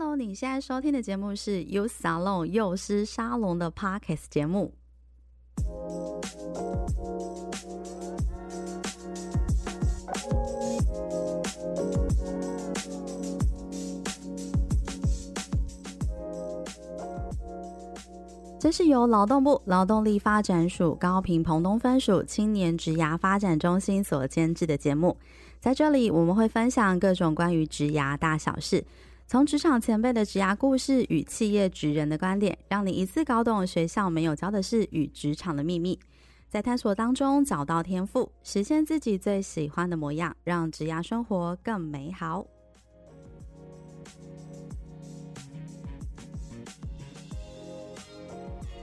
[0.00, 4.72] Hello，你现在收听的节目是 You Salon 幼师沙龙的 Podcast 节目。
[18.60, 25.16] 这是由劳动部劳动力发展署高屏澎东分署青年职涯发展中心所监制的节目。
[25.58, 28.84] 在这里，我们会分享各种关于职涯大小事，
[29.30, 35.98] 从职场前辈的职涯故事与企业职人的观点，让你一次搞懂学校没有教的事与职场的秘密，
[36.48, 42.46] 在探索当中找到天赋，实现自己最喜欢的模样，让职涯生活更美好。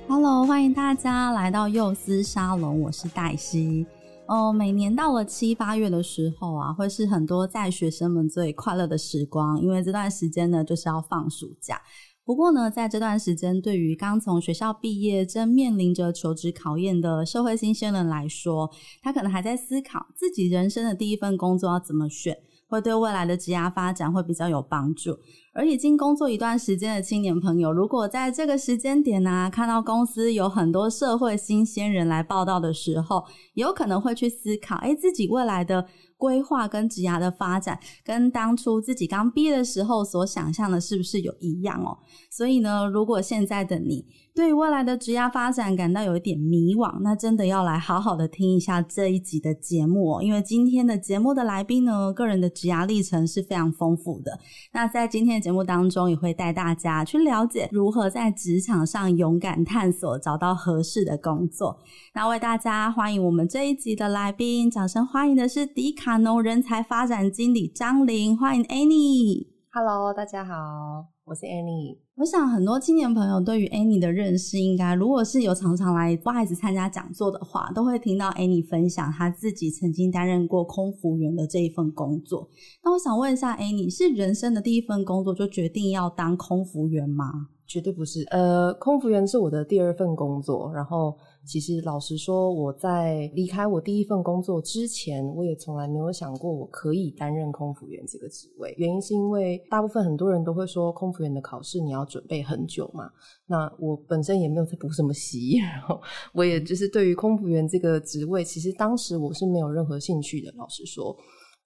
[0.07, 3.83] Hello，欢迎大家来到幼思沙龙，我是黛西。
[4.27, 11.79] 哦，每年到了七八月的时候啊，会是很多在学生们最快乐的时光，因为这段时间呢就是要放暑假。
[12.23, 18.71] 不过呢，在这段时间，对于刚从学校毕业、正面临着求职考验的社会新鲜人来说，
[19.03, 22.35] 他可能还在思考自己人生的第一份工作要怎么选。
[22.67, 25.17] 会对未来的职涯发展会比较有帮助，
[25.53, 35.85] 而已经工作一段时间的青年朋友，如果在这个时间点呢、啊，看到公司有很多社会新鲜人来报道的时候，有可能会去思考，诶，自己未来的
[36.17, 41.97] 规划跟职涯的发展，跟当初自己刚毕业的时候所想象的，是不是有一样哦？
[42.31, 44.05] 所以呢，如果现在的你
[44.35, 54.37] 对未来的职涯发展感到有一点迷惘，那真的要来好好的听一下这一集的节目哦，因为今天的节目的来宾呢，个人的职涯历程是非常丰富的。
[54.73, 61.79] 那在今天的节目当中，也会带大家去了解如何在职场上勇敢探索，找到合适的工作。
[62.13, 66.05] 那为大家欢迎我们这一集的来宾，掌声欢迎的是迪卡。
[66.05, 69.47] 卡侬人才发展经理张琳，欢迎 Annie。
[69.71, 71.97] Hello，大家好，我是 Annie。
[72.17, 82.47] 我想很多青年朋友对于 Annie 的认识，应该如果是有常常来不好意思参加讲座的话，都会听到 Annie 分享她自己曾经担任过空服员的这一份工作。
[82.83, 87.47] 那我想问一下，Annie 是人生的第一份工作就决定要当空服员吗？
[87.65, 90.71] 绝对不是，呃，空服员是我的第二份工作。
[90.71, 98.73] 然后，其实老实说，我在离开我第一份工作之前，我也从来没有想过我可以担任空服员这个职位。
[98.77, 103.09] 原因是因为大部分很多人都会说，空服员的考试你要准备很久嘛。
[103.45, 106.01] 那我本身也没有在补什么习， 然后
[106.33, 110.51] 我也就是对于空服员这个职位，其实当时我是没有任何兴趣的。
[110.57, 111.15] 老实说，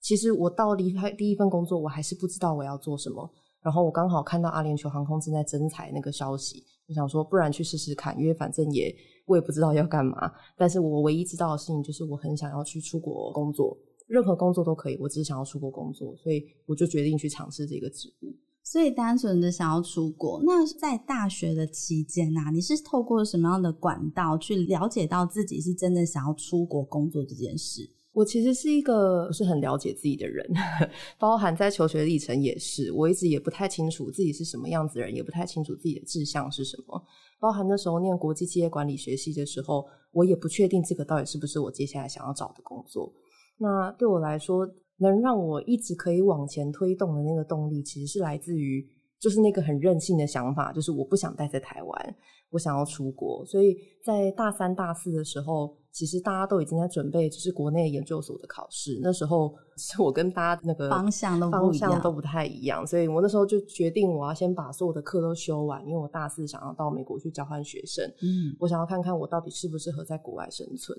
[0.02, 3.30] 其实我到离开第一份工作，我还是不知道我要做什么。
[3.62, 8.90] 然后我刚好看到阿联酋航空正在征才那个消息，我想说，不然去试试看，因为反正也
[9.30, 10.30] 我也不知道要干嘛。
[10.58, 18.36] 但是我唯一知道的事情就是，我很想要去出国工作，任何工作都可以，我只是想要出国工作，所以我就决定去尝试这个职务。
[18.62, 27.90] 所以单纯的想要出国，那在大学的期间啊，你是透过什么样的管道去了解到自己是真的想要出国工作这件事？
[28.12, 30.46] 我其实是一个不是很了解自己的人，
[31.18, 37.02] 包含在求学历程也是，我一直也不太清楚自己是什么样子的人，也不太清楚自己的志向是什么。
[37.40, 43.12] 包含那时候念国际企业管理学系的时候，我也不确定这个到底是不是我接下来想要找的工作。
[43.58, 44.68] 那对我来说，
[44.98, 48.86] 能让我一直可以往前推动的那个动力，其实是来自于
[49.20, 52.16] 就是那个很任性的想法，就是我不想待在台湾，
[52.52, 53.46] 我想要出国。
[53.46, 55.79] 所以在大三、大四的时候。
[55.92, 59.00] 其实大家都已经在准备，就是国内研究所的考试。
[59.02, 68.06] 那时候是我跟大家那个方向都方向都不太一样，所以我那时候就决定我要先把所有的课都修完，因为我大四想要到美国去交换学生。
[68.22, 70.98] 嗯，我想要看看我到底适不适合在国外生存。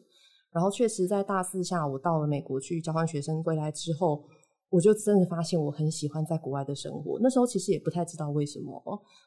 [0.53, 4.25] 然后确实在大四下，我到了美国去交换学生，归来之后。
[4.71, 7.19] 我就真的发现我很喜欢在国外的生活。
[7.21, 8.81] 那时候其实也不太知道为什么，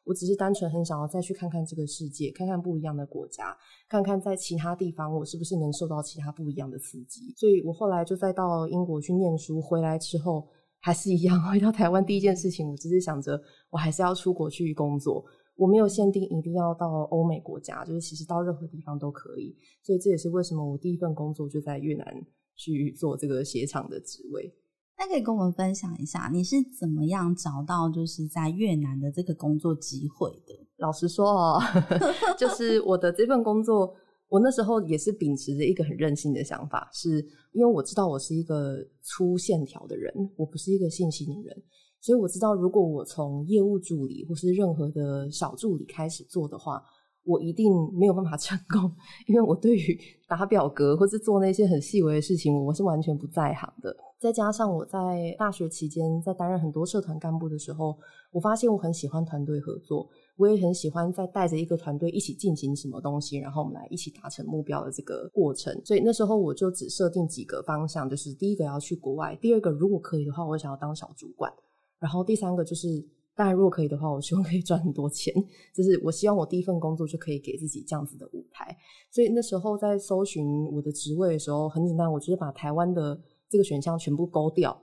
[0.06, 3.56] 我只是单纯很想要再去看看这个世界，看看不一样的国家，
[3.90, 7.34] 看看在其他地方我是不是能受到其他不一样的刺激。
[7.36, 10.48] 所以我后来就再到英国去念书，回来之后
[10.80, 15.24] 还是一样，回到台湾第一件事情，我只是想着我还是要出国去工作。
[15.56, 19.56] 我没有限定一定要到欧美国家，就是其实到任何地方都可以。
[19.84, 22.26] 所以这也是为什么我第一份工作就在越南
[22.56, 24.52] 去做这个鞋厂的职位。
[24.98, 30.54] 那可以跟我们分享一下，你是怎么样找到就是在越南的这个工作机会的？
[30.78, 31.62] 老实说哦，
[32.38, 33.94] 就是我的这份工作，
[34.30, 37.18] 我那时候也是秉持着一个很任性的想法，是
[37.52, 41.64] 因为我知道我是一个粗线条的人，我不是一个细心的人，
[42.00, 46.82] 所以我知道如果我从业务助理或是任何的小助理开始做的话，
[47.26, 48.92] 我一定没有办法成功，
[49.28, 49.98] 因为我对于
[50.28, 53.96] 打表格或是做那些很细微的事情，我是完全不在行的。
[54.20, 57.98] 再加上我在大学期间在担任很多社团干部的时候，
[58.32, 65.74] 我发现我很喜欢团队合作，我也很喜欢在带着一个团队一起进行什么东西，然后我们来一起达成目标的这个过程。
[65.84, 71.52] 所以那时候我就只设定几个方向，就是第一个要去国外，第二个如果可以的话，我想要当小主管，
[72.00, 73.06] 然后第三个就是。
[73.36, 75.34] 当然，如果可以的话，我希望可以赚很多钱。
[75.74, 78.78] 就是我希望我第一份工作就可以给自己这样子的舞台。
[79.12, 83.20] 所以那时候在搜寻我的职位的时候，很简单，我就是把台湾的
[83.50, 84.80] 这个选项全部勾掉，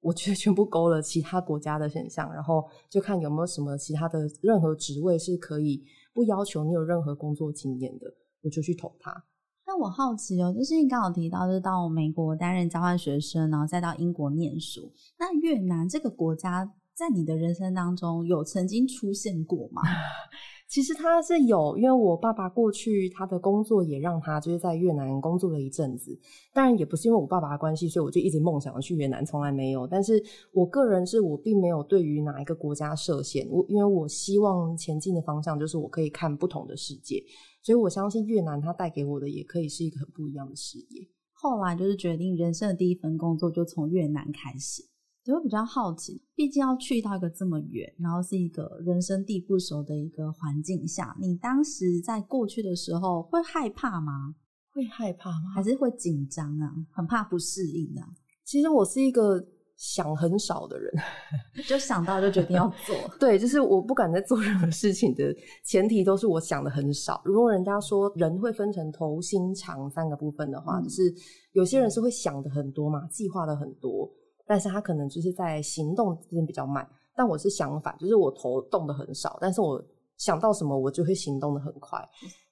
[0.00, 8.06] 我觉得全部勾了其他国家的选项，然后就看有没有什么其他的任何职位是可以不要求你有任何工作经验的，
[8.42, 9.24] 我就去投它。
[9.64, 14.92] 那我好奇哦，就是你刚好提到，就是到美国担任交换学生，然后再到英国念书。
[15.18, 19.82] 那越南这个国家，在你的人生当中有曾经出现过吗？
[20.68, 26.18] 其实他是有，因为我爸爸过去他的工作也让他就是在越南工作了一阵子。
[26.54, 29.86] 当然也不是因为我爸爸的关系，所以我就一直梦想要去越南，从来没有。
[29.86, 37.22] 但是我个人是我并没有对于哪一个国家设限，我因为我希望前进的方向就是我可以看不同的世界，
[37.62, 41.06] 所以我相信越南它带给我的也可以是一个很不一样的视野。
[41.32, 44.91] 后来就是决定人生的第一份工作就从越南开始。
[45.24, 54.34] 就会比较好奇，毕竟要去到一个这么远，然后是一个人生地不熟的一个环境下，你当时在过去的时候会害怕吗？
[54.72, 55.50] 会害怕吗？
[55.54, 56.72] 还是会紧张啊？
[56.90, 58.08] 很怕不适应啊？
[58.44, 59.40] 其实我是一个
[59.76, 60.92] 想很少的人，
[61.68, 62.96] 就想到就决定要 做。
[63.20, 65.32] 对，就是我不敢在做任何事情的
[65.64, 67.22] 前提都是我想的很少。
[67.24, 71.14] 如果人家说人会分成头、心、肠三个部分的话，嗯、就是
[71.52, 74.10] 有些人是会想的很多嘛，计划的很多。
[74.52, 79.82] 但是他可能就是在行动之间比较慢，但我是相反，就是我头动的很少，但是我
[80.18, 81.98] 想到什么我就会行动的很快，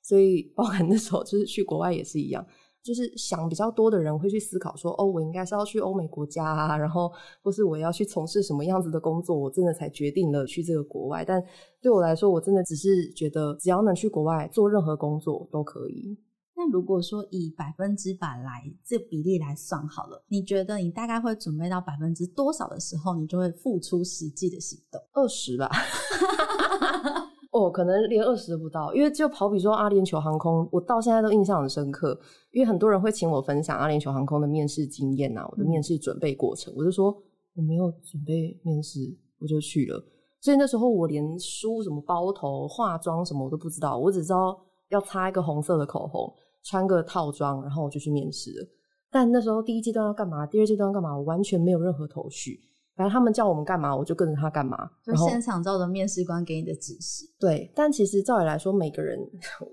[0.00, 2.43] 所以包含那时候就是去国外也是一样，
[2.82, 7.12] 就是想比较多的人会去思考说，哦，我应该是要去欧美国家啊，然后
[7.43, 11.23] 或是我要去从事什么样子的工作，我真的才决定了去这个国外。
[11.23, 11.44] 但
[11.82, 16.17] 对我来说，我真的只是觉得只要能去国外做任何工作都可以。
[16.60, 25.00] 那如果说以百分之百来这比例来算好了，你觉得你大概会准备到百分之多少的时候，你就会付出实际的行动？
[25.14, 25.70] 二十吧。
[27.50, 32.20] 哦，可能连二十都不到，因为就好比说阿联酋航空，我到现在都印象很深刻，
[32.52, 37.06] 因为很多人会请我分享阿联酋航空的面试经验啊，我的面试准备过程，嗯、我就说
[37.54, 39.00] 我没有准备面试，
[39.40, 39.98] 我就去了，
[40.42, 44.60] 所以那时候我连梳什么包头、化妆什么我都不知道，我只知道
[44.90, 46.30] 要擦一个红色的口红。
[46.62, 48.66] 穿个套装，然后我就去面试了。
[49.10, 52.60] 但那时候第一阶段要干嘛，第二阶段要干嘛，我完全没有任何头绪。
[52.96, 54.76] 反正他们叫我们干嘛，我就跟着他干嘛。
[55.02, 57.24] 就现场照着面试官给你的指示。
[57.38, 59.18] 对，但其实照理来说，每个人，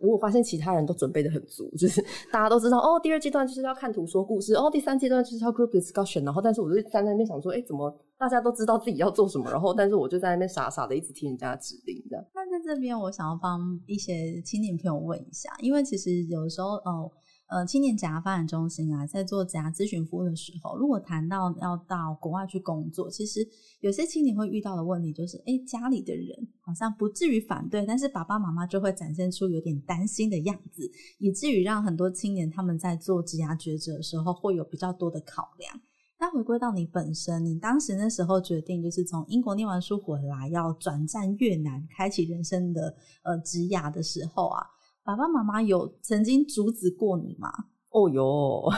[0.02, 2.02] 我发现其他人都准备的很足，就是
[2.32, 6.24] 大家都知道哦，第二阶段就是要看图说故事，哦，第三阶段就是要 group discussion。
[6.24, 9.52] 然后，但是我就站在那边想说，哎，怎么大家都知道自己要做什么？
[9.52, 12.26] 然后，但是我就在那边傻傻的一直听人家的指令，这样。
[12.60, 17.12] 在这边，我想要帮一些青年朋友问一下，因为其实有时候，哦。
[17.50, 23.40] 呃，青年职涯发展中心啊，在做职涯咨询服务的时候，如果谈到要到国外去工作，其实
[23.80, 26.28] 有些青年会遇到的问题就是，诶，家里的人
[26.60, 35.82] 好像不至于反对，但是爸爸妈妈就会展现出有点担心的样子，以至于让很多青年他们在做职涯抉择的时候会有比较多的考量。
[36.20, 44.66] 那回归到你本身，你当时那时候决定就是从英国念完书回来，要转战越南，开启人生的呃职涯的时候啊。
[45.04, 47.50] 爸爸妈妈有曾经阻止过你吗？
[47.92, 48.70] 哦哟，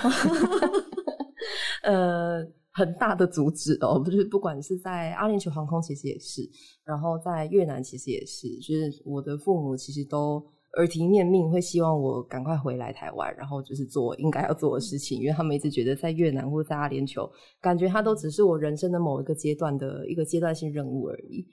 [1.82, 6.48] 呃，很大的阻止哦，不是，不管是在阿联酋航空，其实也是，
[6.84, 10.46] 然后在越南，其实也是，就是我的父母其实都
[10.78, 21.46] 耳提面命，会希望我赶快回来台湾，然后就是做应该要做的事情，因为他们一直觉得在越南或在阿联酋，感觉它都只是我人生的某一个阶段的一个阶段性任务而已。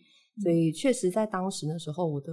[0.42, 2.30] 所以，确实在当时那时候，我的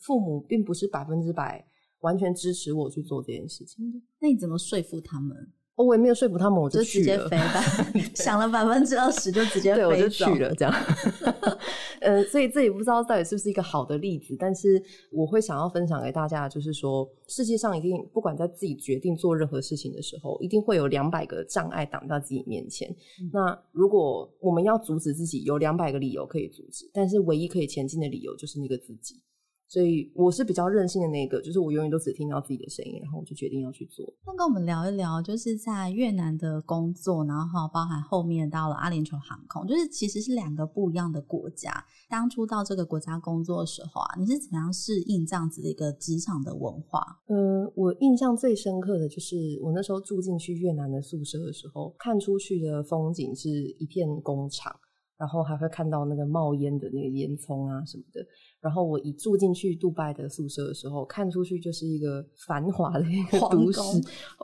[0.00, 1.64] 父母并不是百分之百
[2.00, 4.00] 完全支持我去做这件事情的。
[4.20, 5.36] 那你怎么说服他们？
[5.78, 7.62] 哦，我也没有说服他们，我就直接飞吧，
[8.16, 9.88] 想了百分之二十就直接飞走。
[9.90, 10.74] 对，我就去了，这样。
[12.02, 14.82] 呃，所以这也不知道到底是不是一个好的例子，但是
[15.12, 22.88] 我会想要分享给大家，就是说，世界上一定不管在自己决定做任何事情的时候，一定会有两百个障碍挡在自己面前。
[23.20, 23.30] 嗯。
[23.32, 29.22] 那如果我们要阻止自己，有两百个理由可以阻止，但是唯一可以前进的理由就是那个自己。
[29.68, 34.04] 所以我是比较任性的那个，就是我永远都只听到自己的声音，然后我就决定要去做。
[34.26, 41.84] 那跟我们聊一聊，就是在越南的工作，然后包含后面到了阿联酋航空，就是其实是两个不一样的国家。
[42.08, 47.04] 当初到这个国家工作的时候啊，你是怎么样适应这样子的一个职场的文化？
[47.28, 54.74] 嗯，我印象最深刻的就是我那时候住进去越南的宿舍的时候，看出去的风景是一片工厂。
[55.18, 58.24] 然后还会看到那个冒烟的那个烟囱啊什么的。
[58.60, 63.80] 然后我一住进去杜拜的宿舍的时候，看出去就是一个繁华的一个都市。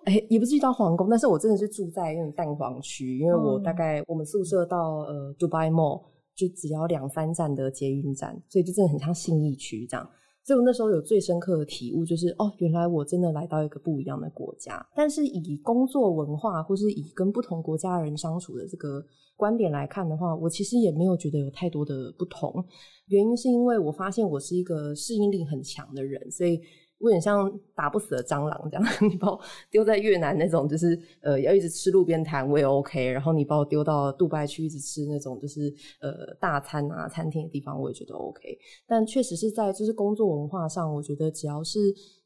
[0.04, 6.02] 哎，也不至于到皇宫，但是我真的是住在那种蛋黄区，因为我大概我们宿舍到呃 Dubai Mall
[6.34, 10.10] 就只要两三站的捷运站，所以就真的很像信义区这样。
[10.44, 14.84] 所以我那时候有最深刻的体悟，就是哦，原来我真的来到一个不一样的国家。
[14.94, 19.02] 但是以工作文化或是以跟不同国家的人相处的这个
[19.36, 22.64] 观点来看的话，我其实也没有觉得有太多的不同。
[23.06, 26.60] 原因是因为我发现我是一个适应力很强的人，所以。
[27.00, 29.38] 有点像打不死的蟑螂这样， 你把我
[29.70, 38.56] 丢在越南那种，就是呃要一直吃路边摊我也 OK，然后你把我丢到杜拜去一直吃那种就是呃大餐啊餐厅的地方，我也觉得 OK。
[38.86, 41.78] 但确实是在就是工作文化上，我觉得只要是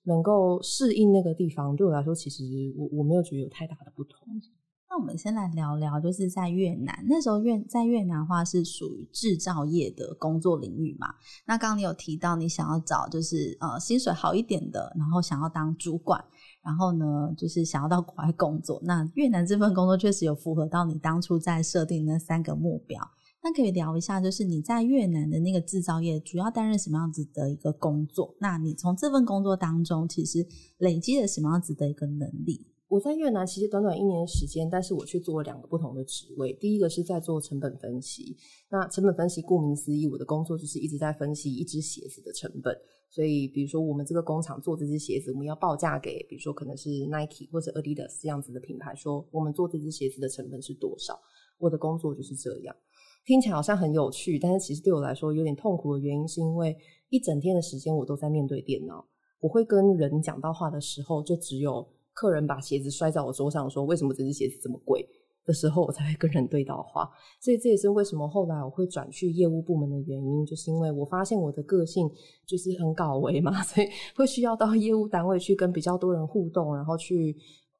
[0.04, 2.44] 能够适应那个地方，对我来说，其实
[2.76, 4.28] 我我没有觉得有太大的不同。
[4.98, 11.14] 我们先来聊聊，就是在越南那时候越在越南的话是属于制造业的工作领域嘛。
[11.46, 16.22] 那刚刚你有提到你想要找就是呃薪水好一点的，然后想要当主管，
[16.62, 18.80] 然后呢就是想要到国外工作。
[18.82, 23.00] 那越南这份工作确实有符合到你当初在设定那三个目标。
[23.40, 28.34] 那可以聊一下，就是你在越南的那个制造业主要担任什么样子的一个工作？
[28.40, 30.44] 那你从这份工作当中其实
[30.78, 32.66] 累积了什么样子的一个能力？
[32.88, 36.54] 我在越南其实短短一年时间，但是我却做了两个不同的职位。
[36.54, 38.34] 第一个是在做成本分析。
[38.70, 42.74] 那成本分析顾名思义，我的工作就是一直在分析一只鞋子的成本。
[43.10, 51.18] 所以，比如说我们这个工厂做这只鞋子，我们要报价给，比如说可能是 Nike 或者 Adidas 这样子的品牌，说我们做这只鞋子的成本是多少。
[51.58, 52.74] 我的工作就是这样，
[53.26, 56.74] 听起来好像很有趣，但是其实对我来说有点痛苦的原因，是因为
[57.10, 59.06] 一整天的时间我都在面对电脑。
[59.40, 61.86] 我会跟人讲到话的时候，就只有。
[62.18, 65.08] 客人把鞋子摔在我桌上，说：“为什么这只鞋子这么贵？”
[65.46, 67.08] 的时候，我才会跟人对到话。
[67.40, 72.10] 所以这也是为什么后来我会转去业务部门的原因，就是因为我发现我的个性
[72.44, 77.36] 就是很搞维嘛，所以会需要到业务单位去跟比较多人互动，然后去。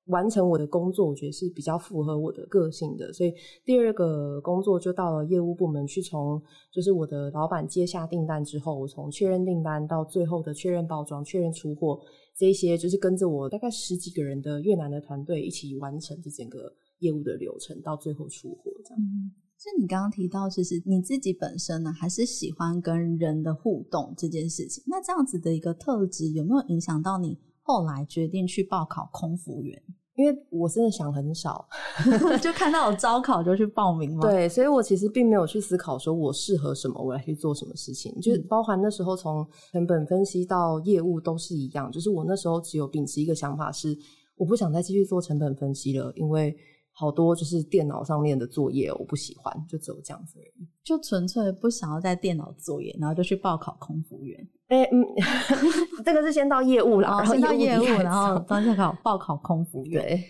[0.09, 3.33] 完成我的工作，我觉得是比较符合我的个性的，所以
[3.65, 12.01] 第二个工作就到了业务部门去，从就是我的老板接下订单之后，我从确认订单到最后的确认包装、确认出货，
[12.37, 19.01] 这些就是跟着我大概十几个人的越南的团队一起完成这整个业务的流程，到最后出货这样。
[19.01, 24.83] 嗯，所以你刚刚提到，其实你自己本身呢，还是喜欢跟人的互动这件事情。
[24.87, 29.83] 那这样子的一个特质，有没有影响到你后来决定去报考空服员？
[30.19, 31.65] 因为我真的想很少，
[32.43, 34.29] 就看到有招考就去报名嘛。
[34.29, 38.13] 对，所以我其实并没有去思考说我适合什么，我来去做什么事情。
[38.17, 43.97] 嗯、就是包含那时候从成本分析到业务都是一样，就是我那时候只有秉持一个想法是，
[44.37, 46.57] 我不想再继续做成本分析了，因为
[46.99, 50.69] 好多就是电脑上面的作业我不喜欢，就只有这样子而已。
[50.83, 54.37] 就纯粹不想要在电脑作业，然后就去报考空服员。
[54.67, 55.07] 哎、欸，嗯，
[56.05, 60.03] 这个是先到业务了，然后先到业务，然后再考报考空服员。
[60.03, 60.25] 对，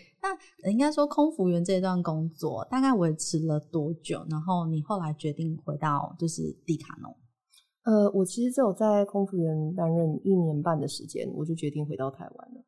[0.63, 4.23] 那应该说空服员这段工作大概维持了多久？
[4.29, 7.17] 然后你后来决定回到就是迪卡侬？
[7.85, 12.63] 呃，我其实只有在空服员担任一年半的时间，我就决定回到台湾了。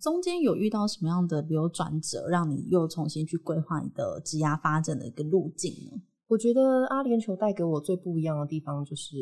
[0.00, 6.02] 中间有遇到什么样的流转折，让你又重新去规划你的职涯发展的一个路径呢？
[6.28, 9.16] 我觉得阿联酋带给我最不一样的地方就是。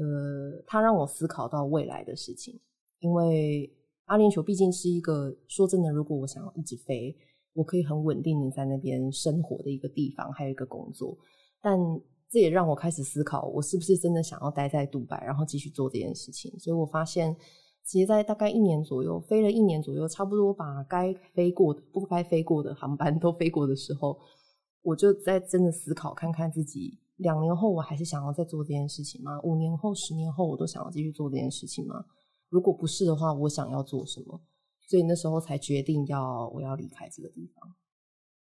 [0.00, 2.60] 呃，他让我思考到未来的事情，
[3.00, 3.68] 因为
[4.04, 7.16] 阿联酋毕竟是一个说真的，如果我想要一直飞，
[7.52, 11.18] 我可以很稳定的在那边生活的一个地方，还有一个工作。
[11.60, 11.76] 但
[12.30, 16.56] 这也让我开始思考，我是不是真的想要待在杜拜，然后继续做这件事情。
[16.60, 17.36] 所以我发现，
[17.88, 24.18] 其实，在大概一年左右，飞了一年左右，差不多把该飞过的、不该飞过的航班都飞过的时候，
[24.82, 26.98] 我就在真的思考，看看自己。
[27.16, 29.40] 两年后我还是想要再做这件事情吗？
[29.42, 32.04] 五年后、十年后我都想要继续做这件事情吗？
[32.50, 34.38] 如果不是的话，我想要做什么？
[34.86, 37.74] 所以那时候才决定要我要离开这个地方，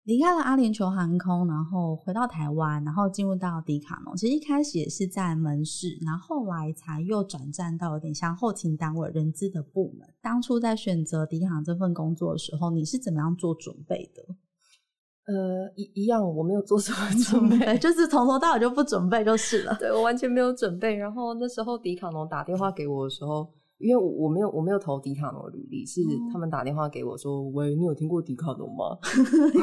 [0.07, 4.15] 离开了阿联酋航空，然后回到台湾，然后进入到迪卡侬。
[4.15, 10.07] 其实一开始也是在门市，然后后来才又转战到有点像后勤单位、人资的部门。
[10.21, 14.23] 当初在选择迪卡侬这份工作的时候，你是怎么样做准备的？
[15.25, 19.75] 呃，一一样，我没有做什么准备， 备就是从头到尾就不准备就是了。
[19.77, 20.95] 对，我完全没有准备。
[20.95, 28.97] 然后那时候迪卡侬打电话给我的时候，因为我我没有我没有投迪卡侬的履历，是他们打电话给我说：“嗯、喂，你有听过迪卡侬吗？”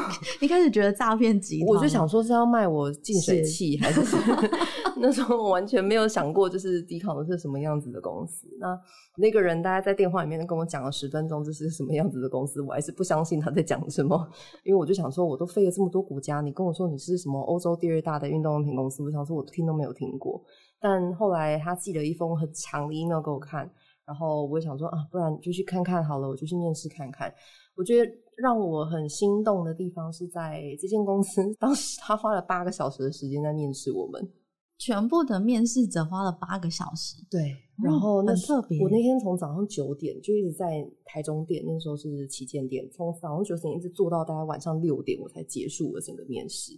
[0.39, 4.49] 一开始觉得诈骗集团，我就想说是要卖我净水器还是什么？
[4.97, 8.47] 那时候我完全没有想过，就是迪卡侬是什么样子的公司。
[8.59, 8.79] 那
[9.17, 14.17] 那个人大概在电话里面跟我讲了十分钟，这是什么样子的公司，我还是不相信他在讲什么。
[14.63, 20.41] 因为我就想说，我都飞了这么多国家，你跟我说你是什么欧洲第二大的运动用品公司，我想说我听都没有听过。
[20.79, 23.69] 但后来他寄了一封很长的 email 给我看，
[24.05, 27.33] 然后我就想说啊，不然就去看看好了，我就去面试看看。
[27.75, 34.31] 我觉得让我很心动的地方是在这间公司，当时他花了八个小时的时间在面试我们。
[34.77, 38.77] 全部的面试者花了八个小时，对，然后那、特别。
[38.83, 46.73] 我那天从早上九点就一直在台中店，那时候是旗舰店，从早上九点一直做到大概晚上六点，我才结束了整个面试。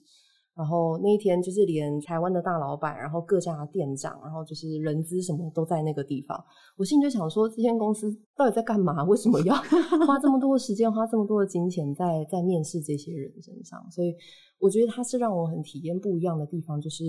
[0.58, 6.44] 然后那一天就是连台湾的大老板，然后各家店长，然后就是人资什么都在那个地方。
[6.76, 9.04] 我心里就想说，这间公司到底在干嘛？
[9.04, 9.56] 为什么要
[10.08, 13.80] 花这么多的时间，花这么多的金钱在在面试这些人身上？
[13.92, 14.16] 所以
[14.60, 17.04] 我觉得它是让我很体验不一样的地方，就是。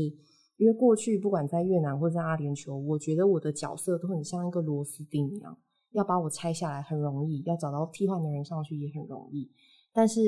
[0.60, 5.56] 因为过去不管在越南或者在阿联酋，我觉得我的角色都很像一个螺丝钉一样，
[5.92, 9.48] 要把我拆下来很容易，要找到替换的人上去也很容易。
[9.98, 10.20] 但是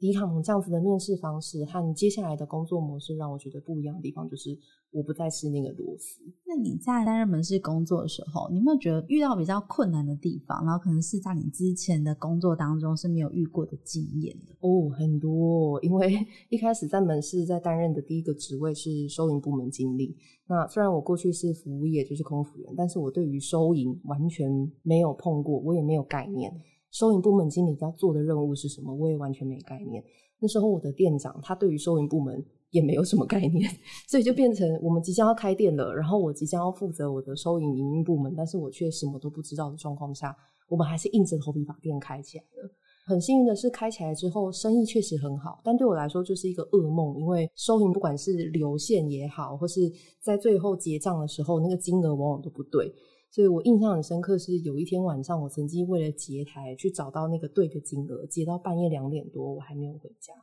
[0.00, 4.50] 迪卡侬这样子的面试方式和接下来的工作模式，让我觉得不一样的地方就是，
[4.90, 6.20] 我不再是那个螺丝。
[6.44, 10.64] 那你在担任门市工作的时候，你有没有觉得遇到比较困难的地方？
[10.64, 14.56] 然后可能是在你之前的工作当中是没有遇过的经验的？
[14.58, 15.80] 哦，很多。
[15.84, 16.12] 因为
[16.50, 20.16] 一开始在门市在担任的第一个职位是收银部门经理。
[20.48, 24.50] 那虽然我过去是服务业，就是空服员，但是我对于收银完全
[24.82, 26.52] 没有碰过，我也没有概念。
[26.92, 28.94] 收银部门经理要做的任务是什么？
[28.94, 30.04] 我也完全没概念。
[30.38, 33.70] 那时候我的店长他对于收银部门也没有什么概念，
[34.08, 40.36] 所以就变成我们即将要开店了，然后我即将要负责我的收银营运部门，但是我却什么都不知道的状况下，
[40.68, 42.70] 我们还是硬着头皮把店开起来了。
[43.04, 49.80] 很幸运的是，开起来之后生意确实很好，但对我来说就是一个噩梦，因为收银不管是流线也好，或是
[50.20, 52.92] 在最后结账的时候，那个金额往往都不对。
[53.32, 60.34] 所以我印象很深刻，是有一天晚上，我曾经为了结台去找到那个对的金额，结到半夜两点多，我还没有回家。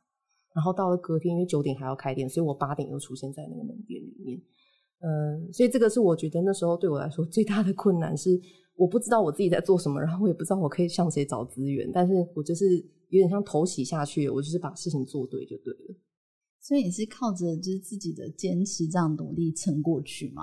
[0.55, 4.41] 然后到了隔天，因为九点还要开店，所以我八点又出现在那个门店里面。
[5.01, 8.41] 嗯，所以这个是我觉得那时候对我来说最大的困难，是
[8.75, 12.75] 我不知道我自己在做什么，然后我也不知道我可以向谁找资源，但是我就是
[13.09, 15.95] 有点像头洗下去，我就是把事情做对就对了。
[16.59, 20.41] 所以你是靠着就是自己的坚持这样努力撑过去吗？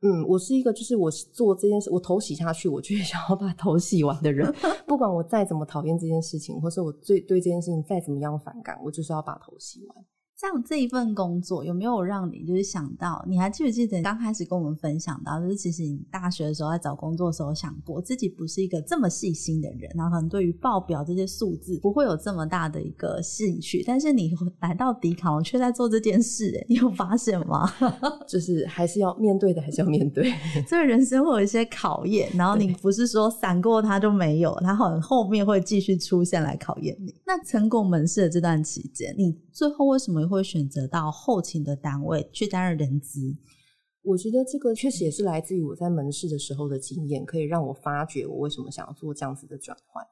[0.00, 4.52] 嗯，我是一个，就是我做这件事，我头洗下去，我就会 想要把头洗完的人。
[4.86, 10.04] 不管我再怎么讨厌这件事情，或是我最对这件事情再怎么样反感，我就是要把头洗完。
[10.40, 13.24] 像这一份工作有没有让你就是想到？
[13.26, 23.82] 你还记不记得你刚开始跟我们分享到，就是其实你大学的时候在找工作的时候想过自己不是一个这么细心的人，然后可能对于报表这些数字不会有这么大的一个兴趣。
[23.84, 27.68] 但是你来到迪卡侬却在做这件事，你有发现吗？
[28.28, 30.32] 就是还是要面对的，还是要面对。
[30.68, 37.12] 所以人生会有一些考验，然后你不是说闪过它就没有，它很后面会继续出现来考验你。
[37.26, 43.36] 那成果门市的这段期间，你最后为什么会选择到后勤的单位去担任人资？
[44.02, 50.04] 我觉得这个确实也是来自于我在门市的时候的经验，可以让我发觉我为什么想要做这样子的转换。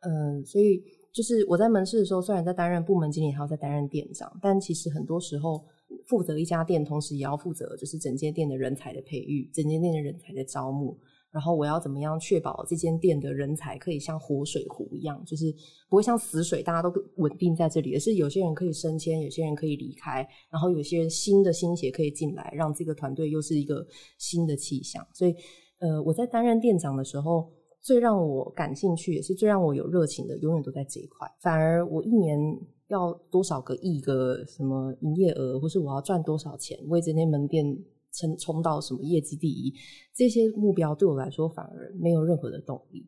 [0.00, 0.82] 嗯，所以
[1.12, 5.64] 就是我在门市的时候，虽然在担任部门经理，还要在担任店长，但其实很多时候
[6.06, 10.98] 负责一家店，同时也要负责就是整间店的人才的培育，整间店的人才的招募。
[11.34, 15.52] 然后我要怎么样确保这间店的人才可以像活水湖一样，就是
[15.90, 23.84] 不会像死水，大家都稳定在这里，而是有些人可以升迁，有些人可以离开，然后有些人新的新血可以进来，让这个团队又是一个
[24.16, 25.04] 新的气象。
[25.12, 25.34] 所以，
[25.80, 27.50] 呃，我在担任店长的时候，
[27.82, 31.28] 最让我感兴趣，也是最让我有热情的，永远都在这一块。
[31.40, 32.38] 反而我一年
[32.86, 37.76] 要多少个亿个什么营业额，或是我要赚多少钱，为这间门店。
[38.14, 39.74] 冲冲到什么业绩第一，
[40.14, 43.06] 这些目标对我来说反而没有任何的动力，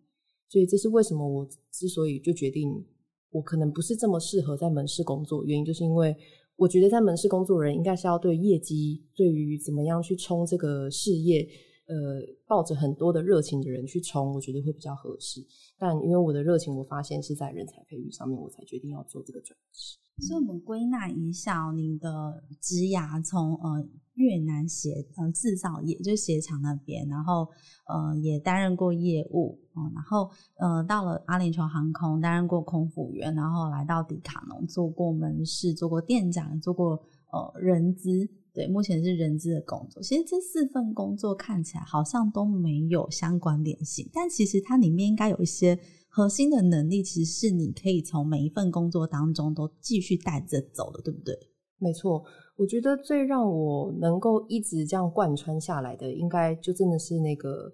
[0.48, 2.84] 所以这是为什么我之所以就决定
[3.30, 6.16] 我可能不是这么适合在门市工作，原因就是因为
[6.56, 11.46] 我觉得在门市工作人应该是要对业绩，对于怎么样去冲这个事业
[11.86, 15.44] 呃抱着很多的热情的人去冲，我觉得会比较合适。
[15.78, 19.98] 但因为我的热情，我发现是在人才培育上面，我才决定要做这个转职。
[20.18, 27.46] 所以，我们归纳一下，你的职涯从呃越南鞋呃制造业，就鞋厂那边，然后
[27.86, 29.60] 呃也担任过业务，
[29.94, 36.98] 然后呃到了阿联酋航空担任过空服员，然后来到迪卡侬做过门市，做过店长，做过
[37.30, 40.02] 呃人资，对，目前是人资的工作。
[40.02, 45.78] 其实这四份工作看起来好像都没有相关联性，但其实它里面应该有一些。
[46.08, 51.38] 核心的能力其实是你可以从每一份工作当中都继续带着走的，对不对？
[51.78, 52.24] 没错，
[52.56, 57.70] 我觉得最让我能够一直这样贯穿下来的，应该就真的是那个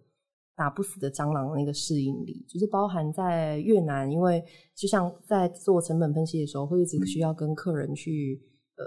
[0.57, 4.42] 打不死的蟑螂那个适应力，就是包含在越南，因为
[4.75, 8.42] 就像在做成本分析的时候，会一直需要跟客人去
[8.76, 8.85] 呃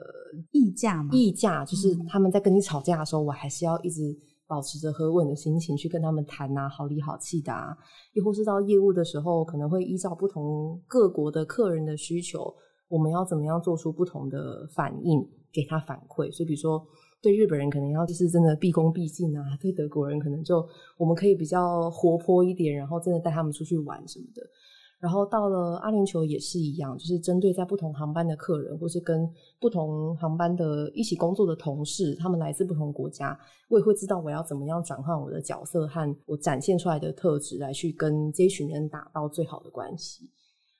[0.52, 4.18] 议价嘛，议价，就是他们在跟你吵架的时候，我还是要一直。
[4.48, 7.76] 保持着和稳的心情去跟他们谈啊，好里好气的啊，
[8.14, 12.54] 又或是到业务的时候，可能会依照不同各国的客人的需求，
[12.88, 16.32] 我们要怎么样做出不同的反应，给他反馈。
[16.32, 16.80] 所以，比如说
[17.24, 20.64] 对日本人可能要就是真的毕恭毕敬啊，对德国人可能就
[21.00, 24.44] 我们可以比较活泼一点，然后真的带他们出去玩什么的。
[25.00, 29.30] 然后到了阿联酋也是一样，就是针对在不同航班的客人，或是跟
[29.60, 33.38] 不同航班的一起工作的同事，他们来自不同国家，
[33.70, 40.30] 我也会知道我要怎么样转换我的角色和我展现出来的特质，来去跟这群人打到最好的关系。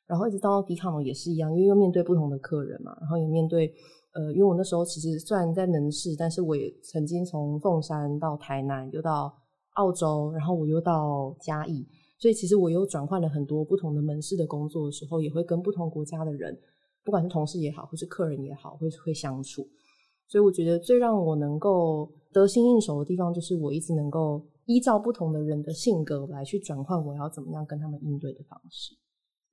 [0.08, 3.72] 然后一直到迪卡侬也是一样，因为又面对不同的客人嘛，然后也面对
[4.14, 9.36] 呃，因为我那时候其实虽然在门市，但是我也曾经从凤山到台南，又到
[9.74, 11.86] 澳洲，然后我又到嘉义。
[12.18, 16.58] 所以其实我又转换了很多不同的门市的工作的时候，也会跟不同国家的人，
[17.04, 19.68] 不管是同事也好，或是客人也好，会会相处。
[20.28, 28.96] 所以我觉得最让我能够得心应手的地方，就是我一直能够依照不同的人的性格来去转换我要怎么样跟他们应对的方式。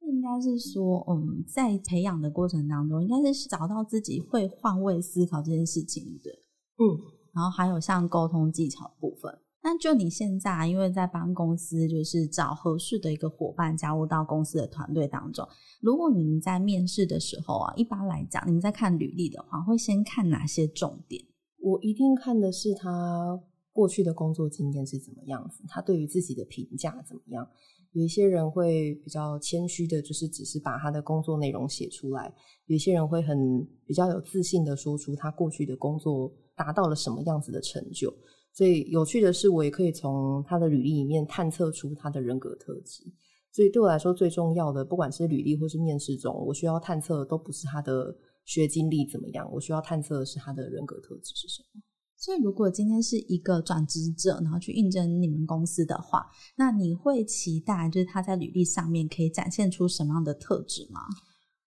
[0.01, 6.31] 应该是说，嗯，在培养的过程当中，应该是找到自己会换位思考这件事情的。
[6.79, 6.98] 嗯，
[7.35, 9.31] 然后还有像沟通技巧的部分。
[9.64, 15.46] 那就你现在，因为在帮公司就是找合适的一个伙伴加入到公司的团队当中。
[15.81, 21.25] 如果你们在面试的时候啊，一般来讲，你们在看履历的话，会先看哪些重点？
[21.61, 23.40] 我一定看的是他
[23.72, 27.48] 过去的工作经验是怎么样子，他对于自己的评价怎么样。
[27.92, 32.25] 有一些人会比较谦虚的，就是只是把他的工作内容写出来；
[32.66, 38.12] 有一些人会很比较有自信的说出他过去的工作达到了什么样子的成就。
[38.52, 43.02] 所以有趣的是，我也可以从他的履历里面探测出他的人格特质。
[43.50, 51.82] 所以对我来说，最重要的，不管是履历或是面试中，我需要探测的都不是他的学经历怎么样，我需要探测的是他的人格特质是什么。
[52.16, 56.24] 所以，如果今天是一个转职者，然后去应征你们公司的话，
[56.56, 61.00] 那你会期待就是他在履历上面可以展现出什么样的特质吗？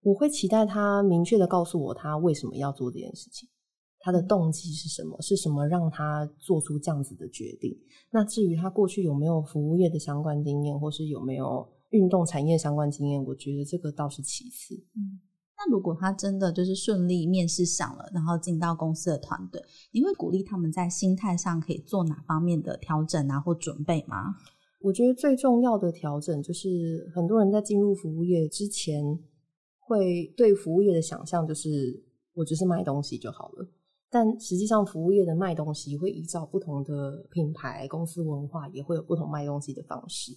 [0.01, 3.49] 我会期待他明确的告诉我他为什么要做这件事情。
[4.05, 5.19] 他的动机是什么？
[5.19, 7.75] 是什么让他做出这样子的决定？
[8.11, 14.75] 那至于他过去有没有服务业的相关经验，或是有没有运动产业相关经验，我觉得这个倒是其次。
[14.95, 15.19] 嗯，
[15.57, 19.59] 那如果他真的就是顺利面试上了，然后进到公司的团队，
[19.91, 24.35] 你会鼓励他们在心态上可以做哪方面的调整啊，或准备吗？
[24.81, 29.17] 我觉得最重要的调整就是，很多人在进入服务业之前，
[29.79, 32.03] 会对服务业的想象就是，
[32.35, 33.67] 我只是卖东西就好了。
[34.15, 40.31] 但实际上，服务业的卖东西会依照不同的品牌、公司文化，也会有不同卖东西的方式。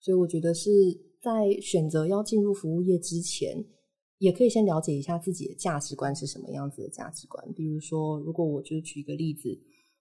[0.00, 0.70] 所以，我觉得是
[1.20, 3.62] 在选择要进入服务业之前，
[4.16, 7.52] 也可以先了解一下自己的价值观是什么样子的价值观。
[7.52, 9.50] 比如说，如果我就举一个例子，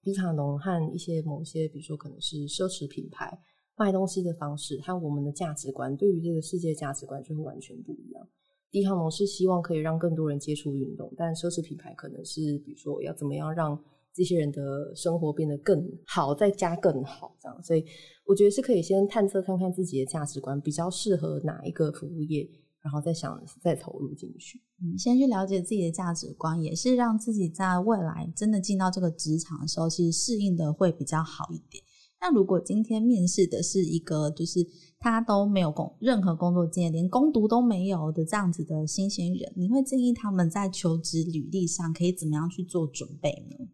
[0.01, 3.37] 迪卡侬和一些某些，比如说可能是奢侈品牌
[3.75, 8.25] 卖东西的方式，和我们的价值观对于这个世界价值观就会完全不一样。
[8.71, 13.77] 迪卡侬是希望可以让更多人接触运动，但奢侈品牌可能是比如说要怎么样让
[14.13, 17.63] 这些人的生活变得更好，再加更好这样。
[17.63, 17.83] 所以
[18.25, 22.49] 我觉得是可以先探测看看自己的价值观比较适合哪一个服务业，
[22.81, 24.61] 然后再想再投入进去。
[24.81, 31.83] 嗯，先去了解自己的价值观，也是让自己在未来真的进到这个职场的时候，其实适应的会比较好一点。
[32.19, 34.59] 那如果今天面试的是一个，就是
[35.01, 43.67] 他都没有工任何工作经验，连工读都没有的这样子的新鲜人，你会建议他们在求职履历上可以怎么样去做准备呢？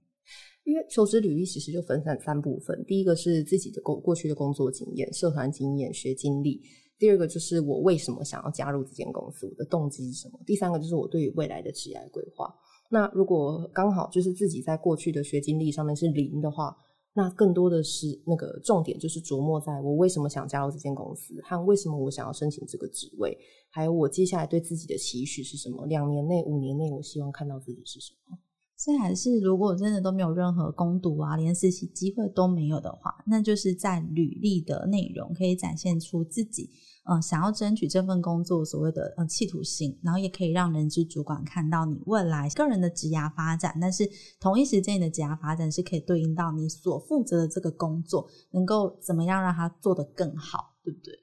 [0.64, 6.62] 因为求职履历其实就分散三部分，第一个是自己的过过去的工作经验、社团经验、学经历；
[6.98, 12.54] 第二个就是我为什么想要加入这间公司，我的动机是什么；第三个就是我对于未来的职业规划。
[12.90, 16.74] 那如果刚好就是自己在过去的学经历上面是零的话，
[17.18, 23.36] 那更多的是那个重点，就是琢磨在我为什么想加入这间公司，和为什么我想要申请这个职位，
[23.72, 25.88] 还有我接下来对自己的期许是什么。
[25.88, 28.38] 两年内、五年内，我希望看到自己是什么。
[28.78, 36.70] 虽然是，如果真的都没有任何攻读啊，连实习机会都没有的话，那就是在履历的内容可以展现出自己，
[37.08, 44.08] 呃，想要争取这份工作所谓的呃企图心，然后也可以让人资主管看到你未来个人的职涯发展，但是
[44.42, 51.14] 同一时间你的职涯发展是可以对应到你所负责的这个工作，能够怎么样让它做得更好，对不对？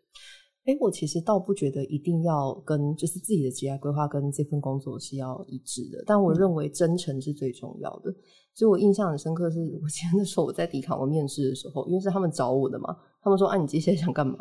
[0.65, 8.11] 哎，我其实倒不觉得一定要跟就是自己的职业规划跟这份工作是要一致的，但我认为真诚是最重要的。
[8.55, 14.39] 所以我印象很深刻是，我记得那时候我在迪卡侬面试的时候，因为是他们找我的嘛，他们说：“啊，你接下来想干嘛？”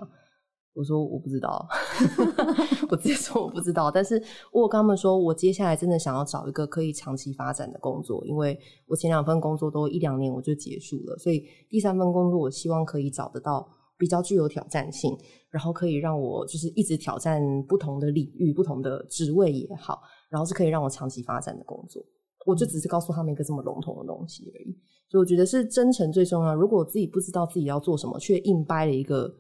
[0.74, 1.68] 我说：“我不知道。
[2.90, 3.92] ”我直接说我不知道。
[3.92, 13.68] 但是我跟他们说，我接下来真的想要找一个可以长期发展的工作，因为我前两份工作都一两年我就结束了，所以第三份工作我希望可以找得到。
[13.96, 15.16] 比较具有挑战性，
[15.50, 22.04] 然后可以让我就是一直挑战不同的领域、不同的职位也好，然后是可以让我长期发展的工作。
[22.46, 24.76] 我就只是告诉他们一个这么笼统的东西而已。
[25.08, 26.54] 所以我觉得是真诚最重要。
[26.54, 29.34] 如果自己不知道自己要做什么，却硬掰了一个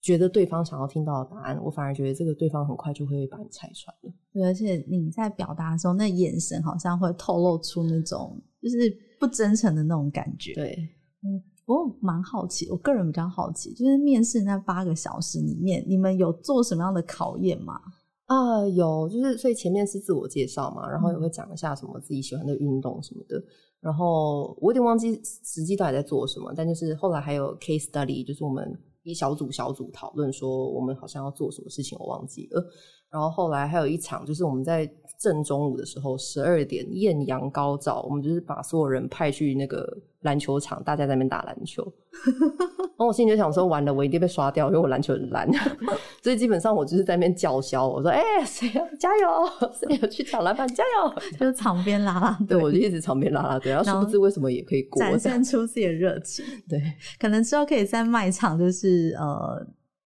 [0.00, 4.12] 觉得对方想要听到的答案，我反而觉得这个对方很快就会把你拆穿了。
[4.32, 8.76] 对，而且你在表达的时候，那眼神好像会透露出那种就是
[9.18, 10.54] 不真诚的那种感觉。
[10.54, 10.72] 对，
[11.22, 11.42] 嗯。
[11.66, 17.74] 我蛮好奇，我个人比较好奇，就是面试那八个小时里面，你们有做什么样的考验吗？
[18.26, 23.40] 啊、呃，有，就是所以前面是自我介绍嘛，然后也会讲一下什么自己喜欢的运动什么的，
[23.78, 32.62] 然后我有点忘记实际到底在做什么，但就是后来还有 case study，就是我们一小组小组讨论说我们好像要做什么事情，我忘记了。
[33.10, 39.86] 然后后来还有一场，就是我们在正中午的时候，十二点艳阳高照，我们就是把所有人派去那个。
[40.20, 41.82] 篮球场，大家在那边打篮球，
[42.22, 45.50] 然后我心里就想说，完了，我一定被刷掉，因为我篮球很烂，
[46.22, 49.70] 所以基本上我就是在那边叫嚣，我说：“哎、欸，谁要加油？
[49.72, 50.68] 谁要去抢篮板？
[50.68, 51.14] 加油！
[51.40, 56.44] ”就场边拉拉队，对，我就一直场边拉拉队，然后殊不知为什么也可以过，展现出自己的热情。
[56.68, 56.78] 对，
[57.18, 59.66] 可能之后可以在卖场，就是呃。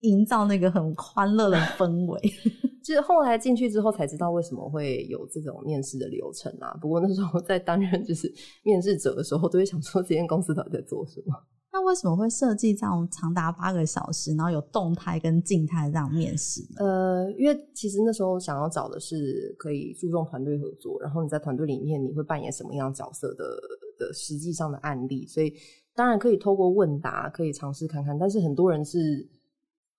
[0.02, 2.20] 营造那个很欢乐的氛围，
[2.84, 6.76] 就是后来进去之后才知道为什么会有这种面试的流程啊。
[6.82, 8.32] 不过那时候在担任就是
[8.64, 11.34] 面试者的时候，都会想说这间公司到底在做什么？
[11.74, 16.62] 那为什么会设计这样长达八个小时，然后有动态跟静态这样面试？
[16.80, 23.46] 呃，因为其实那时候想要找的是可以注重团队合作，然后你在团队里面你会扮演什么样角色的
[24.00, 25.54] 的实际上的案例，所以
[25.96, 29.30] 当然可以透过问答可以尝试看看，但是很多人是。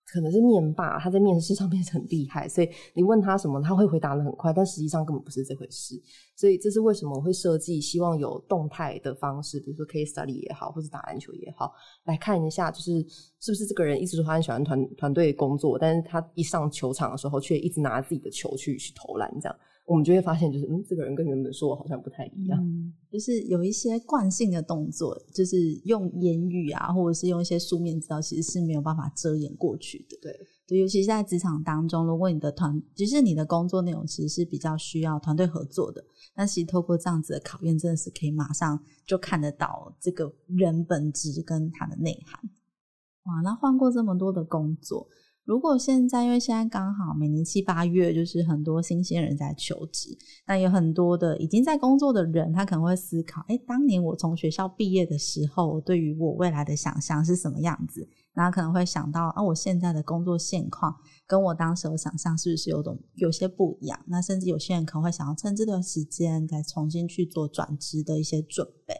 [0.05, 5.99] 可能是面霸，他在面试上面很厉害，所以你问他什么，他会回答的很快，但实际上根本不是这回事。
[6.35, 11.73] 所以这是为什么我会设计，希望有动态的方式，比如说 case study 也好，或者打篮球也好，
[12.05, 12.99] 来看一下，就是
[13.39, 19.55] 是不是这个人一直说他很喜欢团团队工作，但是他一上球场的时候，却一直拿自己的球去去投篮，这样。
[19.85, 30.17] 我们就会发现，就是嗯，这个人跟原本说的好像不太一样，嗯，就是有一些惯性的动作，就是用言语啊，或者是用一些书面资料，其实是没有办法遮掩过去的。
[30.21, 36.01] 对，对，尤其是在职场当中，如果你的团，其实你的工作内容其实是比较需要团队合作的，
[36.33, 42.39] 但其实透过这样子的考验，真的是可以马上就看得到这个人本质跟他的内涵。
[43.25, 45.09] 哇，那换过这么多的工作。
[45.45, 58.07] 如果现在，因为现在刚好每年七八月，就是很多新鲜人在求职，那有很多的已经在工作的人，他可能会思考：诶，当年我从学校毕业的时候，对于我未来的想象是什么样子？
[58.33, 60.95] 然后可能会想到，啊，我现在的工作现况
[61.27, 63.99] 跟我当时的想象是不是有种有些不一样？
[64.07, 68.95] 那甚至有些人可能会想要趁这段时间再重新去做转职的一些准备。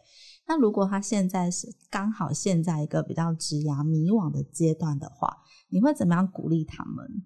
[0.46, 5.38] 那如果他现在是刚好现在一个比较职涯迷惘的阶段的话，
[5.70, 7.24] 你会怎么样鼓励他们？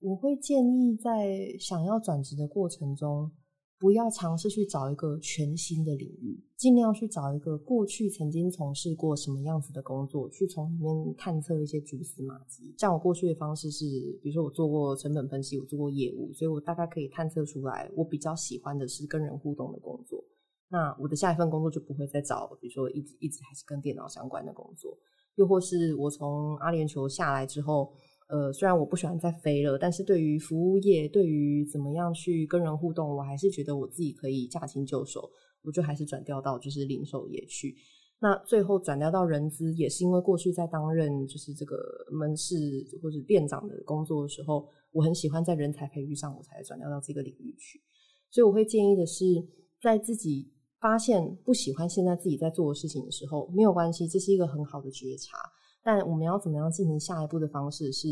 [0.00, 3.30] 我会建议在想要转职的过程中，
[3.78, 12.74] 不要尝试去找一个全新的领域，尽量去找一个过去曾经从事过什么样子的工作，去从里面探测一些蛛丝马迹。
[12.78, 13.84] 像我过去的方式是，
[14.22, 20.22] 比如说我做过成本分析，我做过业务，所以我大概可以探测出来，我比较喜欢的是跟人互动的工作。
[20.72, 24.96] 那我的下一份工作就不会再找，比如说一直一直还是跟电脑相关的工作，
[25.34, 27.92] 又或是我从阿联酋下来之后，
[28.28, 35.28] 呃，虽然我不喜欢再飞了，但是对于服务业，对于怎么样去跟人互动，我还是觉得我自己可以驾轻就熟，
[35.62, 37.74] 我就还是转调到就是零售业去。
[38.20, 41.76] 那最后转调到人资，也是因为过去在担任就是这个
[42.12, 42.54] 门市
[43.02, 47.80] 或者店长的工作的时候，我很喜欢在人才培育上，我才转调到这个领域去。
[48.30, 49.24] 所以我会建议的是，
[49.82, 50.52] 在自己。
[50.80, 55.36] 发现不喜欢现在自己在做的事情的时候，没有关系，这是一个很好的觉察。
[55.82, 58.08] 但我们要怎么样进行下一步的方式是，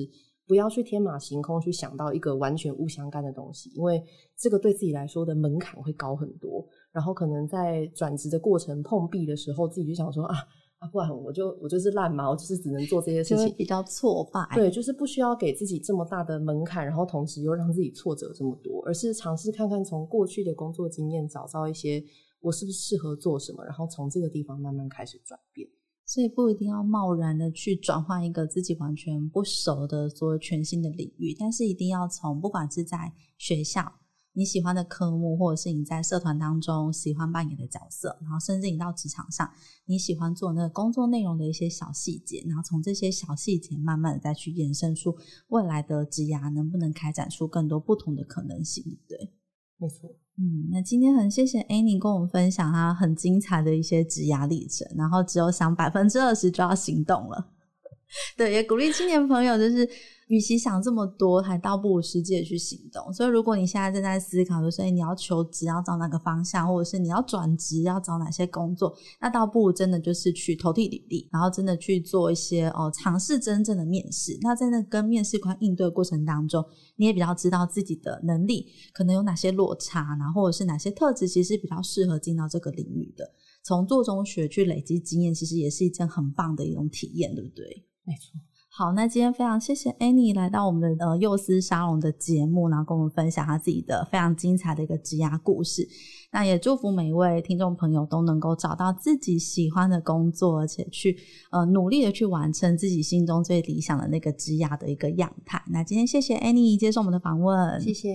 [0.47, 4.03] 不要去天马行空去想到一个完全不相干的东西，因为
[4.37, 6.67] 这个对自己来说的门槛会高很多。
[6.93, 10.35] 然后可能在转职的过程碰壁的时候，自己就想说啊
[10.79, 14.49] 啊，不然我就我就是烂嘛，我就是只能做这些事情，比较挫败。
[14.55, 22.03] 对，就是不需要给自己这么大的门槛，然后同时又让自己挫折这么多，而是尝试看看从过去的工作经验找到一些
[22.41, 25.69] 我是不是适合做什么，然后从这个地方慢慢开始转变。
[26.05, 33.93] 所以不一定要贸然的去转换一个自己完全不熟的所有全新的领域，但是一定要从不管是在学校
[34.33, 39.51] 你喜欢的科目，或者是你在社团当中喜欢扮演的角色，然后甚至你到职场上
[39.85, 45.15] 你喜欢做那个工作内容的一些小细节，然后从这些小细节慢慢的再去延伸出
[45.49, 49.35] 未来的职涯能不能开展出更多不同的可能性，对。
[49.77, 57.49] 没错，嗯，那今天很谢谢 Annie 跟我们分享她很精彩的一些职涯历程，然后只有想百分之二十就要行动了，
[58.37, 59.89] 对，也鼓励青年朋友就是。
[60.29, 63.13] 与其想这么多，还倒不如实际去行动。
[63.13, 74.39] 所以，如果你现在正在思考，就是你要求职要找哪个方向，或者是你要转职要找哪些工作，那倒不如真的就是去投递履历，然后真的去做一些哦，尝试真正的面试。
[74.43, 76.65] 那在那跟面试官应对过程当中，
[76.97, 83.25] 你也比较知道自己的能力可能有哪些落差，然后或者是哪些特质其实比较适合进到这个领域的。
[83.65, 87.87] 从做中学去累积经验，其实也是一件很棒的一种体验，对不对？
[88.05, 88.39] 没错。
[88.79, 95.85] 好，那今天非常谢谢 Annie 来到我们的呃幼师沙龙的节目，然后跟我们分享她自己的非常精彩的一个职涯故事。
[96.31, 101.19] 那也祝福每一位听众朋友都能够找到自己喜欢的工作，而且去
[101.51, 105.61] 呃努力的去完成自己心中最理想的那个职涯的一个样态。
[105.73, 108.15] 那今天谢谢 Annie 接受我们的访问，谢谢。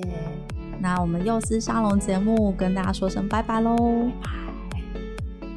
[0.79, 3.75] 那我们幼师沙龙节目跟大家说声拜拜喽，
[4.21, 4.31] 拜
[4.71, 5.49] 拜。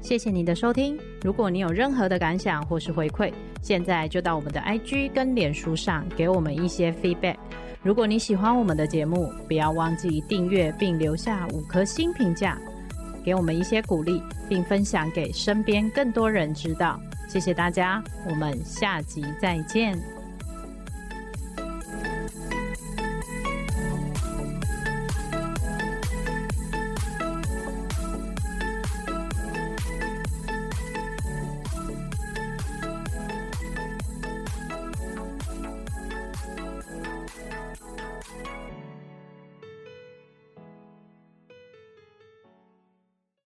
[0.00, 3.30] 谢谢你的收听，如果你有任何的感想或是回馈。
[3.62, 7.36] 现在就到我们的 IG 跟脸书上给我们一些 feedback。
[7.82, 12.58] 如果你喜欢我们的节目，不要忘记订阅并留下五颗星评价，
[13.24, 17.00] 给我们一些鼓励，并分享给身边更多人知道。
[17.28, 20.21] 谢谢大家，我们下集再见。